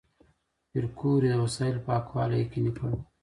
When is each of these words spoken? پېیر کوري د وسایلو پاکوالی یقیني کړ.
پېیر 0.69 0.85
کوري 0.97 1.27
د 1.29 1.35
وسایلو 1.43 1.85
پاکوالی 1.87 2.37
یقیني 2.43 2.71
کړ. 2.77 2.87